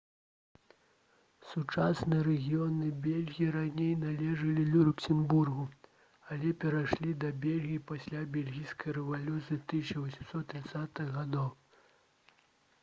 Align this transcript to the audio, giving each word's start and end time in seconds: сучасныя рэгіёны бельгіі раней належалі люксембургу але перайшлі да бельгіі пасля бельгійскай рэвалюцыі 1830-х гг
сучасныя 1.49 2.21
рэгіёны 2.27 2.87
бельгіі 3.07 3.49
раней 3.55 3.91
належалі 4.03 4.63
люксембургу 4.87 5.65
але 6.35 6.53
перайшлі 6.63 7.13
да 7.25 7.31
бельгіі 7.45 7.81
пасля 7.93 8.21
бельгійскай 8.37 8.95
рэвалюцыі 8.97 9.61
1830-х 9.81 11.27
гг 11.35 11.45